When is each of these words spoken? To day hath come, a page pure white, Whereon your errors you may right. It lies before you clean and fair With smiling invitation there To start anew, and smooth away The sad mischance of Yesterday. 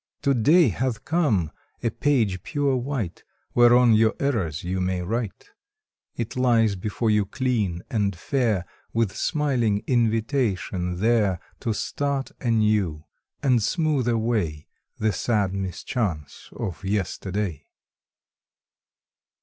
To 0.23 0.33
day 0.33 0.69
hath 0.69 1.05
come, 1.05 1.51
a 1.83 1.91
page 1.91 2.41
pure 2.41 2.75
white, 2.75 3.23
Whereon 3.53 3.93
your 3.93 4.15
errors 4.19 4.63
you 4.63 4.81
may 4.81 5.03
right. 5.03 5.47
It 6.15 6.35
lies 6.35 6.75
before 6.75 7.11
you 7.11 7.23
clean 7.23 7.83
and 7.91 8.15
fair 8.15 8.65
With 8.93 9.15
smiling 9.15 9.83
invitation 9.85 11.01
there 11.01 11.39
To 11.59 11.73
start 11.75 12.31
anew, 12.41 13.03
and 13.43 13.61
smooth 13.61 14.07
away 14.07 14.65
The 14.97 15.13
sad 15.13 15.53
mischance 15.53 16.49
of 16.51 16.83
Yesterday. 16.83 17.67